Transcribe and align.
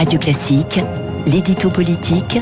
Radio 0.00 0.18
Classique, 0.18 0.80
l'édito 1.26 1.68
politique 1.68 2.38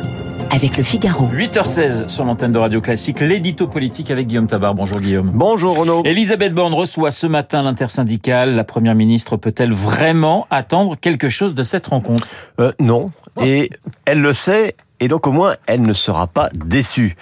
avec 0.52 0.76
le 0.76 0.84
Figaro. 0.84 1.26
8h16 1.26 2.08
sur 2.08 2.24
l'antenne 2.24 2.52
de 2.52 2.58
Radio 2.58 2.80
Classique, 2.80 3.18
l'édito 3.18 3.66
politique 3.66 4.12
avec 4.12 4.28
Guillaume 4.28 4.46
Tabar. 4.46 4.76
Bonjour 4.76 5.00
Guillaume. 5.00 5.32
Bonjour 5.34 5.76
Renaud. 5.76 6.04
Elisabeth 6.04 6.54
Borne 6.54 6.72
reçoit 6.72 7.10
ce 7.10 7.26
matin 7.26 7.64
l'intersyndicale. 7.64 8.54
La 8.54 8.62
première 8.62 8.94
ministre 8.94 9.36
peut-elle 9.36 9.72
vraiment 9.72 10.46
attendre 10.50 10.94
quelque 10.94 11.28
chose 11.28 11.52
de 11.52 11.64
cette 11.64 11.88
rencontre? 11.88 12.28
Euh, 12.60 12.70
Non. 12.78 13.10
Et 13.42 13.70
elle 14.04 14.20
le 14.20 14.32
sait, 14.32 14.76
et 15.00 15.08
donc 15.08 15.26
au 15.26 15.32
moins 15.32 15.56
elle 15.66 15.82
ne 15.82 15.94
sera 15.94 16.28
pas 16.28 16.50
déçue. 16.54 17.16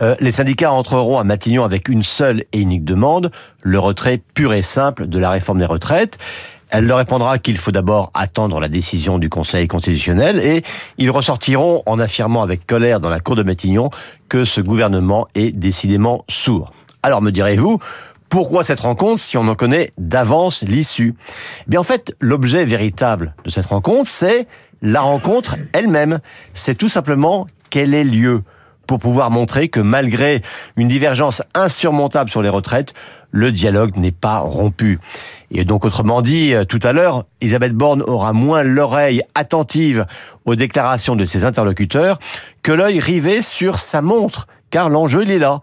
Euh, 0.00 0.16
les 0.20 0.32
syndicats 0.32 0.72
entreront 0.72 1.18
à 1.18 1.24
Matignon 1.24 1.64
avec 1.64 1.90
une 1.90 2.02
seule 2.02 2.44
et 2.54 2.60
unique 2.62 2.84
demande, 2.84 3.30
le 3.62 3.78
retrait 3.78 4.22
pur 4.32 4.54
et 4.54 4.62
simple 4.62 5.06
de 5.06 5.18
la 5.18 5.28
réforme 5.28 5.58
des 5.58 5.66
retraites. 5.66 6.18
Elle 6.72 6.86
leur 6.86 6.96
répondra 6.96 7.38
qu'il 7.38 7.58
faut 7.58 7.70
d'abord 7.70 8.10
attendre 8.14 8.58
la 8.58 8.70
décision 8.70 9.18
du 9.18 9.28
Conseil 9.28 9.68
constitutionnel 9.68 10.38
et 10.38 10.62
ils 10.96 11.10
ressortiront 11.10 11.82
en 11.84 11.98
affirmant 11.98 12.42
avec 12.42 12.66
colère 12.66 12.98
dans 12.98 13.10
la 13.10 13.20
cour 13.20 13.36
de 13.36 13.42
Matignon 13.42 13.90
que 14.30 14.46
ce 14.46 14.62
gouvernement 14.62 15.28
est 15.34 15.52
décidément 15.52 16.24
sourd. 16.30 16.72
Alors 17.02 17.20
me 17.20 17.30
direz-vous, 17.30 17.78
pourquoi 18.30 18.64
cette 18.64 18.80
rencontre 18.80 19.20
si 19.20 19.36
on 19.36 19.48
en 19.48 19.54
connaît 19.54 19.90
d'avance 19.98 20.62
l'issue? 20.62 21.14
Eh 21.60 21.64
Bien 21.66 21.80
en 21.80 21.82
fait, 21.82 22.16
l'objet 22.20 22.64
véritable 22.64 23.34
de 23.44 23.50
cette 23.50 23.66
rencontre, 23.66 24.08
c'est 24.08 24.48
la 24.80 25.02
rencontre 25.02 25.56
elle-même. 25.74 26.20
C'est 26.54 26.74
tout 26.74 26.88
simplement 26.88 27.46
quel 27.68 27.92
est 27.92 28.04
lieu 28.04 28.44
pour 28.86 28.98
pouvoir 28.98 29.30
montrer 29.30 29.68
que 29.68 29.80
malgré 29.80 30.42
une 30.76 30.88
divergence 30.88 31.42
insurmontable 31.54 32.30
sur 32.30 32.42
les 32.42 32.48
retraites, 32.48 32.94
le 33.30 33.52
dialogue 33.52 33.96
n'est 33.96 34.12
pas 34.12 34.38
rompu. 34.38 34.98
Et 35.50 35.64
donc, 35.64 35.84
autrement 35.84 36.22
dit, 36.22 36.54
euh, 36.54 36.64
tout 36.64 36.80
à 36.82 36.92
l'heure, 36.92 37.24
Elisabeth 37.40 37.72
Borne 37.72 38.02
aura 38.02 38.32
moins 38.32 38.62
l'oreille 38.62 39.22
attentive 39.34 40.06
aux 40.44 40.54
déclarations 40.54 41.16
de 41.16 41.24
ses 41.24 41.44
interlocuteurs 41.44 42.18
que 42.62 42.72
l'œil 42.72 43.00
rivé 43.00 43.42
sur 43.42 43.78
sa 43.78 44.02
montre 44.02 44.46
car 44.72 44.88
l'enjeu, 44.88 45.22
il 45.22 45.30
est 45.30 45.38
là. 45.38 45.60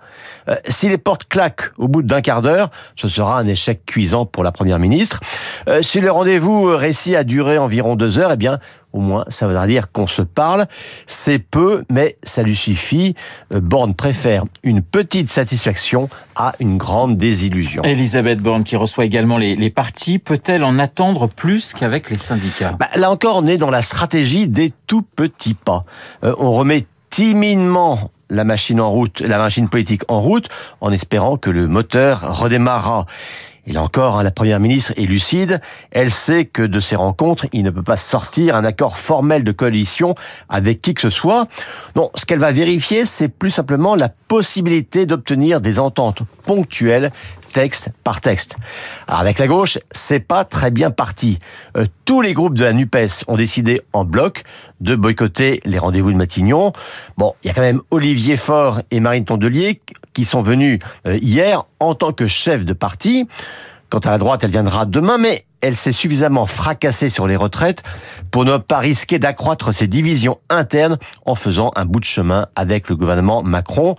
Euh, 0.47 0.55
si 0.67 0.87
les 0.87 0.99
portes 0.99 1.25
claquent 1.27 1.71
au 1.77 1.89
bout 1.89 2.03
d'un 2.03 2.21
quart 2.21 2.41
d'heure, 2.41 2.69
ce 2.95 3.09
sera 3.09 3.39
un 3.39 3.47
échec 3.47 3.83
cuisant 3.85 4.25
pour 4.25 4.43
la 4.43 4.51
Première 4.51 4.79
ministre. 4.79 5.19
Euh, 5.67 5.81
si 5.81 5.99
le 5.99 6.11
rendez-vous 6.11 6.65
récit 6.77 7.15
a 7.15 7.23
duré 7.23 7.57
environ 7.57 7.95
deux 7.95 8.19
heures, 8.19 8.31
eh 8.31 8.37
bien, 8.37 8.59
au 8.93 8.99
moins, 8.99 9.25
ça 9.27 9.47
voudra 9.47 9.65
dire 9.65 9.91
qu'on 9.91 10.05
se 10.05 10.21
parle. 10.21 10.67
C'est 11.07 11.39
peu, 11.39 11.83
mais 11.89 12.17
ça 12.21 12.43
lui 12.43 12.55
suffit. 12.55 13.15
Euh, 13.51 13.59
Borne 13.59 13.95
préfère 13.95 14.43
une 14.61 14.83
petite 14.83 15.31
satisfaction 15.31 16.07
à 16.35 16.53
une 16.59 16.77
grande 16.77 17.17
désillusion. 17.17 17.81
Elisabeth 17.83 18.39
Borne, 18.39 18.63
qui 18.63 18.75
reçoit 18.75 19.05
également 19.05 19.39
les, 19.39 19.55
les 19.55 19.71
partis, 19.71 20.19
peut-elle 20.19 20.63
en 20.63 20.77
attendre 20.77 21.27
plus 21.27 21.73
qu'avec 21.73 22.11
les 22.11 22.19
syndicats? 22.19 22.75
Bah, 22.79 22.87
Là 22.95 23.09
encore, 23.09 23.37
on 23.37 23.47
est 23.47 23.57
dans 23.57 23.71
la 23.71 23.81
stratégie 23.81 24.47
des 24.47 24.71
tout 24.85 25.01
petits 25.01 25.55
pas. 25.55 25.81
on 26.21 26.51
remet 26.51 26.85
timidement 27.09 28.11
la 28.29 28.43
machine 28.43 28.79
en 28.81 28.89
route, 28.89 29.21
la 29.21 29.37
machine 29.37 29.69
politique 29.69 30.03
en 30.07 30.21
route, 30.21 30.47
en 30.81 30.91
espérant 30.91 31.37
que 31.37 31.49
le 31.49 31.67
moteur 31.67 32.39
redémarrera. 32.39 33.05
Et 33.69 33.71
là 33.71 33.83
encore, 33.83 34.17
hein, 34.17 34.23
la 34.23 34.31
première 34.31 34.59
ministre 34.59 34.93
est 34.97 35.05
lucide. 35.05 35.61
Elle 35.91 36.09
sait 36.09 36.45
que 36.45 36.63
de 36.63 36.79
ces 36.79 36.95
rencontres, 36.95 37.45
il 37.53 37.63
ne 37.63 37.69
peut 37.69 37.83
pas 37.83 37.97
sortir 37.97 38.55
un 38.55 38.65
accord 38.65 38.97
formel 38.97 39.43
de 39.43 39.51
coalition 39.51 40.15
avec 40.49 40.81
qui 40.81 40.95
que 40.95 41.01
ce 41.01 41.11
soit. 41.11 41.47
Non, 41.95 42.09
ce 42.15 42.25
qu'elle 42.25 42.39
va 42.39 42.51
vérifier, 42.51 43.05
c'est 43.05 43.27
plus 43.27 43.51
simplement 43.51 43.95
la 43.95 44.09
possibilité 44.09 45.05
d'obtenir 45.05 45.61
des 45.61 45.77
ententes 45.77 46.21
ponctuelles 46.45 47.11
texte 47.49 47.89
par 48.03 48.21
texte. 48.21 48.55
Alors 49.07 49.19
avec 49.19 49.39
la 49.39 49.47
gauche, 49.47 49.77
c'est 49.91 50.19
pas 50.19 50.45
très 50.45 50.71
bien 50.71 50.91
parti. 50.91 51.39
Euh, 51.77 51.85
tous 52.05 52.21
les 52.21 52.33
groupes 52.33 52.57
de 52.57 52.63
la 52.63 52.73
NUPES 52.73 53.25
ont 53.27 53.37
décidé 53.37 53.81
en 53.93 54.05
bloc 54.05 54.43
de 54.81 54.95
boycotter 54.95 55.61
les 55.65 55.77
rendez-vous 55.77 56.11
de 56.11 56.17
Matignon. 56.17 56.73
Bon, 57.17 57.33
il 57.43 57.47
y 57.47 57.51
a 57.51 57.53
quand 57.53 57.61
même 57.61 57.81
Olivier 57.91 58.37
Faure 58.37 58.81
et 58.91 58.99
Marine 58.99 59.25
Tondelier 59.25 59.81
qui 60.13 60.25
sont 60.25 60.41
venus 60.41 60.79
euh, 61.05 61.17
hier 61.21 61.65
en 61.79 61.95
tant 61.95 62.13
que 62.13 62.27
chefs 62.27 62.65
de 62.65 62.73
parti. 62.73 63.27
Quant 63.89 63.99
à 63.99 64.11
la 64.11 64.19
droite, 64.19 64.43
elle 64.43 64.51
viendra 64.51 64.85
demain, 64.85 65.17
mais 65.17 65.45
elle 65.61 65.75
s'est 65.75 65.91
suffisamment 65.91 66.45
fracassée 66.45 67.09
sur 67.09 67.27
les 67.27 67.35
retraites 67.35 67.81
pour 68.29 68.45
ne 68.45 68.57
pas 68.57 68.77
risquer 68.77 69.17
d'accroître 69.17 69.73
ses 69.73 69.87
divisions 69.87 70.37
internes 70.49 70.99
en 71.25 71.33
faisant 71.33 71.71
un 71.75 71.85
bout 71.85 71.99
de 71.99 72.05
chemin 72.05 72.47
avec 72.55 72.87
le 72.89 72.95
gouvernement 72.95 73.41
Macron. 73.41 73.95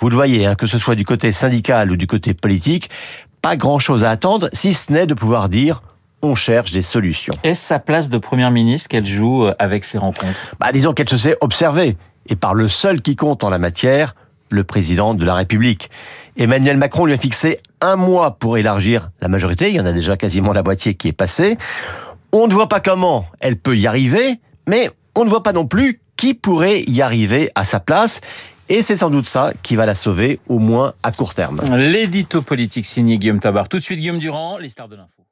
Vous 0.00 0.10
le 0.10 0.16
voyez, 0.16 0.46
hein, 0.46 0.56
que 0.56 0.66
ce 0.66 0.78
soit 0.78 0.96
du 0.96 1.04
côté 1.04 1.30
syndical 1.30 1.92
ou 1.92 1.96
du 1.96 2.08
côté 2.08 2.34
politique, 2.34 2.90
pas 3.40 3.56
grand-chose 3.56 4.02
à 4.02 4.10
attendre, 4.10 4.48
si 4.52 4.74
ce 4.74 4.92
n'est 4.92 5.06
de 5.06 5.14
pouvoir 5.14 5.48
dire 5.48 5.80
on 6.22 6.34
cherche 6.34 6.72
des 6.72 6.82
solutions. 6.82 7.32
Est-ce 7.44 7.62
sa 7.62 7.78
place 7.78 8.10
de 8.10 8.18
première 8.18 8.50
ministre 8.50 8.88
qu'elle 8.88 9.06
joue 9.06 9.46
euh, 9.46 9.54
avec 9.58 9.84
ces 9.84 9.96
rencontres? 9.96 10.36
Bah, 10.58 10.70
Disons 10.70 10.92
qu'elle 10.92 11.08
se 11.08 11.16
sait 11.16 11.36
observer, 11.40 11.96
et 12.26 12.36
par 12.36 12.54
le 12.54 12.68
seul 12.68 13.00
qui 13.00 13.16
compte 13.16 13.42
en 13.42 13.48
la 13.48 13.58
matière, 13.58 14.14
le 14.50 14.64
président 14.64 15.14
de 15.14 15.24
la 15.24 15.34
République. 15.34 15.90
Emmanuel 16.36 16.76
Macron 16.76 17.06
lui 17.06 17.14
a 17.14 17.16
fixé 17.16 17.60
un 17.80 17.96
mois 17.96 18.32
pour 18.38 18.58
élargir 18.58 19.10
la 19.20 19.28
majorité, 19.28 19.70
il 19.70 19.76
y 19.76 19.80
en 19.80 19.86
a 19.86 19.92
déjà 19.92 20.16
quasiment 20.16 20.52
la 20.52 20.62
moitié 20.62 20.94
qui 20.94 21.08
est 21.08 21.12
passée. 21.12 21.58
On 22.32 22.46
ne 22.46 22.52
voit 22.52 22.68
pas 22.68 22.80
comment 22.80 23.26
elle 23.40 23.56
peut 23.56 23.76
y 23.76 23.86
arriver, 23.86 24.40
mais 24.66 24.90
on 25.14 25.24
ne 25.24 25.30
voit 25.30 25.42
pas 25.42 25.52
non 25.52 25.66
plus 25.66 26.00
qui 26.16 26.34
pourrait 26.34 26.82
y 26.86 27.02
arriver 27.02 27.50
à 27.54 27.64
sa 27.64 27.80
place. 27.80 28.20
Et 28.68 28.82
c'est 28.82 28.96
sans 28.96 29.10
doute 29.10 29.26
ça 29.26 29.52
qui 29.62 29.74
va 29.74 29.84
la 29.84 29.96
sauver, 29.96 30.38
au 30.48 30.60
moins 30.60 30.92
à 31.02 31.10
court 31.10 31.34
terme. 31.34 31.60
L'édito 31.76 32.40
politique 32.40 32.86
signé 32.86 33.18
Guillaume 33.18 33.40
Tabar. 33.40 33.68
Tout 33.68 33.78
de 33.78 33.82
suite, 33.82 33.98
Guillaume 33.98 34.20
Durand, 34.20 34.58
les 34.58 34.68
stars 34.68 34.88
de 34.88 34.94
l'info. 34.94 35.24